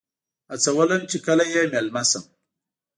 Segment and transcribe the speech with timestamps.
[0.51, 2.23] هڅولم چې کله یې میلمه شم.